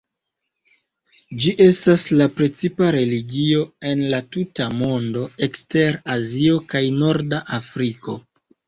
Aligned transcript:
Ĝi 1.43 1.53
estas 1.65 2.05
la 2.21 2.27
precipa 2.39 2.89
religio 2.97 3.69
en 3.93 4.03
la 4.15 4.23
tuta 4.39 4.71
mondo 4.83 5.29
ekster 5.51 6.03
Azio 6.19 6.61
kaj 6.75 6.87
norda 7.01 7.47
Afriko. 7.63 8.23